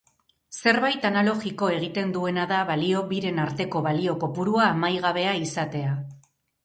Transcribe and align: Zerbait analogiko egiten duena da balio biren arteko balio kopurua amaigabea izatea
Zerbait 0.59 1.03
analogiko 1.09 1.67
egiten 1.73 2.15
duena 2.15 2.45
da 2.53 2.61
balio 2.71 3.03
biren 3.11 3.43
arteko 3.45 3.83
balio 3.91 4.17
kopurua 4.25 4.65
amaigabea 4.69 5.37
izatea 5.43 5.97